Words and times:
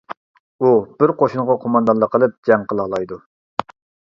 ئۇ 0.61 0.69
بىر 1.03 1.13
قوشۇنغا 1.19 1.57
قوماندانلىق 1.65 2.15
قىلىپ 2.17 2.33
جەڭ 2.51 2.67
قىلالايدۇ. 2.73 3.19